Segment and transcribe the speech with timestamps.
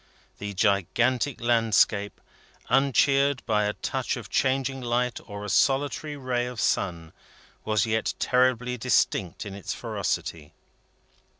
[0.39, 2.19] The gigantic landscape,
[2.69, 7.13] uncheered by a touch of changing light or a solitary ray of sun,
[7.65, 10.53] was yet terribly distinct in its ferocity.